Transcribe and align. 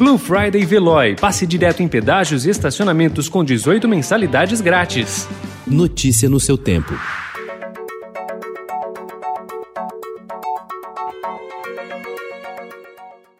Blue 0.00 0.16
Friday 0.16 0.64
Veloy. 0.64 1.14
Passe 1.14 1.46
direto 1.46 1.82
em 1.82 1.86
pedágios 1.86 2.46
e 2.46 2.50
estacionamentos 2.50 3.28
com 3.28 3.44
18 3.44 3.86
mensalidades 3.86 4.62
grátis. 4.62 5.28
Notícia 5.66 6.26
no 6.26 6.40
seu 6.40 6.56
tempo. 6.56 6.98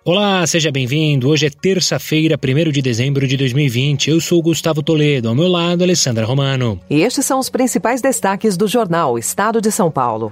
Olá, 0.05 0.47
seja 0.47 0.71
bem-vindo. 0.71 1.31
Hoje 1.31 1.47
é 1.47 1.51
terça-feira, 1.51 2.37
1 2.37 2.71
de 2.71 2.83
dezembro 2.83 3.27
de 3.27 3.39
2020. 3.39 4.11
Eu 4.11 4.21
sou 4.21 4.43
Gustavo 4.43 4.83
Toledo, 4.83 5.31
ao 5.31 5.35
meu 5.35 5.49
lado, 5.49 5.83
Alessandra 5.83 6.27
Romano. 6.27 6.79
E 6.91 7.01
estes 7.01 7.25
são 7.25 7.39
os 7.39 7.49
principais 7.49 8.03
destaques 8.03 8.59
do 8.59 8.69
jornal 8.69 9.19
Estado 9.19 9.63
de 9.63 9.73
São 9.73 9.91
Paulo. 9.91 10.31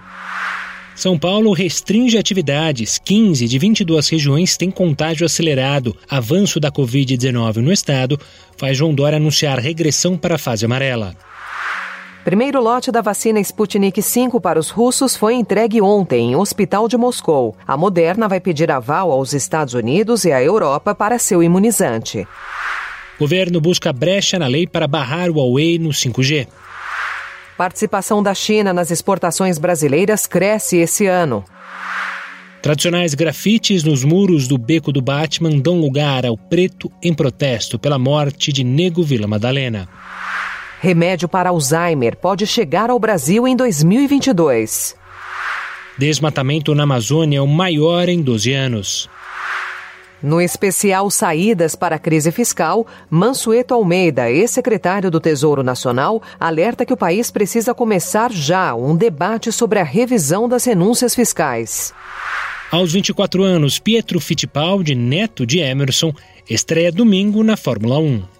São 0.98 1.16
Paulo 1.16 1.52
restringe 1.52 2.18
atividades. 2.18 2.98
15 2.98 3.46
de 3.46 3.56
22 3.56 4.08
regiões 4.08 4.56
têm 4.56 4.68
contágio 4.68 5.24
acelerado. 5.24 5.96
Avanço 6.10 6.58
da 6.58 6.72
Covid-19 6.72 7.58
no 7.58 7.72
estado 7.72 8.18
faz 8.56 8.76
João 8.76 8.92
Dória 8.92 9.16
anunciar 9.16 9.60
regressão 9.60 10.16
para 10.18 10.34
a 10.34 10.38
fase 10.38 10.64
amarela. 10.64 11.14
Primeiro 12.24 12.60
lote 12.60 12.90
da 12.90 13.00
vacina 13.00 13.38
Sputnik 13.38 14.00
V 14.00 14.40
para 14.42 14.58
os 14.58 14.70
russos 14.70 15.14
foi 15.14 15.34
entregue 15.34 15.80
ontem 15.80 16.32
em 16.32 16.36
hospital 16.36 16.88
de 16.88 16.96
Moscou. 16.96 17.54
A 17.64 17.76
Moderna 17.76 18.26
vai 18.26 18.40
pedir 18.40 18.68
aval 18.68 19.12
aos 19.12 19.32
Estados 19.32 19.74
Unidos 19.74 20.24
e 20.24 20.32
à 20.32 20.42
Europa 20.42 20.96
para 20.96 21.16
seu 21.20 21.44
imunizante. 21.44 22.26
Governo 23.20 23.60
busca 23.60 23.92
brecha 23.92 24.36
na 24.36 24.48
lei 24.48 24.66
para 24.66 24.88
barrar 24.88 25.30
o 25.30 25.34
Huawei 25.34 25.78
no 25.78 25.90
5G. 25.90 26.48
Participação 27.58 28.22
da 28.22 28.34
China 28.34 28.72
nas 28.72 28.88
exportações 28.88 29.58
brasileiras 29.58 30.28
cresce 30.28 30.76
esse 30.76 31.06
ano. 31.06 31.44
Tradicionais 32.62 33.14
grafites 33.14 33.82
nos 33.82 34.04
muros 34.04 34.46
do 34.46 34.56
Beco 34.56 34.92
do 34.92 35.02
Batman 35.02 35.58
dão 35.58 35.80
lugar 35.80 36.24
ao 36.24 36.38
preto 36.38 36.88
em 37.02 37.12
protesto 37.12 37.76
pela 37.76 37.98
morte 37.98 38.52
de 38.52 38.62
Nego 38.62 39.02
Vila 39.02 39.26
Madalena. 39.26 39.88
Remédio 40.80 41.28
para 41.28 41.50
Alzheimer 41.50 42.16
pode 42.16 42.46
chegar 42.46 42.90
ao 42.90 42.98
Brasil 43.00 43.48
em 43.48 43.56
2022. 43.56 44.94
Desmatamento 45.98 46.76
na 46.76 46.84
Amazônia 46.84 47.38
é 47.38 47.42
o 47.42 47.46
maior 47.48 48.08
em 48.08 48.22
12 48.22 48.52
anos. 48.52 49.10
No 50.22 50.40
especial 50.40 51.10
Saídas 51.10 51.76
para 51.76 51.96
a 51.96 51.98
Crise 51.98 52.32
Fiscal, 52.32 52.84
Mansueto 53.08 53.72
Almeida, 53.72 54.28
ex-secretário 54.28 55.10
do 55.10 55.20
Tesouro 55.20 55.62
Nacional, 55.62 56.20
alerta 56.40 56.84
que 56.84 56.92
o 56.92 56.96
país 56.96 57.30
precisa 57.30 57.72
começar 57.72 58.32
já 58.32 58.74
um 58.74 58.96
debate 58.96 59.52
sobre 59.52 59.78
a 59.78 59.84
revisão 59.84 60.48
das 60.48 60.64
renúncias 60.64 61.14
fiscais. 61.14 61.94
Aos 62.70 62.92
24 62.92 63.44
anos, 63.44 63.78
Pietro 63.78 64.18
Fittipaldi, 64.18 64.94
neto 64.94 65.46
de 65.46 65.60
Emerson, 65.60 66.12
estreia 66.50 66.90
domingo 66.90 67.44
na 67.44 67.56
Fórmula 67.56 67.98
1. 67.98 68.37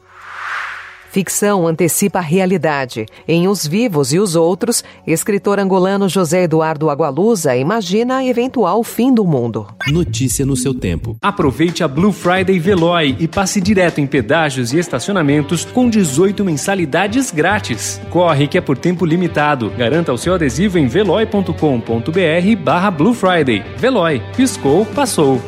Ficção 1.11 1.67
antecipa 1.67 2.19
a 2.19 2.23
realidade. 2.23 3.07
Em 3.27 3.49
Os 3.49 3.67
Vivos 3.67 4.13
e 4.13 4.19
os 4.19 4.37
Outros, 4.37 4.85
escritor 5.07 5.59
angolano 5.59 6.09
José 6.09 6.45
Eduardo 6.45 6.91
Agualusa 6.91 7.57
imagina 7.57 8.25
eventual 8.25 8.83
fim 8.85 9.13
do 9.13 9.25
mundo. 9.25 9.67
Notícia 9.89 10.45
no 10.45 10.57
seu 10.57 10.75
tempo. 10.75 11.17
Aproveite 11.23 11.83
a 11.83 11.89
Blue 11.89 12.13
Friday 12.13 12.59
Veloy 12.59 13.17
e 13.19 13.27
passe 13.27 13.61
direto 13.61 14.01
em 14.01 14.07
pedágios 14.07 14.73
e 14.73 14.79
estacionamentos 14.79 15.65
com 15.65 15.89
18 15.89 16.45
mensalidades 16.45 17.31
grátis. 17.31 18.01
Corre 18.11 18.47
que 18.47 18.59
é 18.59 18.61
por 18.61 18.77
tempo 18.77 19.05
limitado. 19.05 19.71
Garanta 19.71 20.13
o 20.13 20.19
seu 20.19 20.35
adesivo 20.35 20.79
em 20.79 20.87
veloy.com.br 20.87 22.63
barra 22.63 22.91
Blue 22.91 23.15
Friday. 23.15 23.65
Veloy. 23.77 24.23
Piscou, 24.37 24.85
passou. 24.87 25.41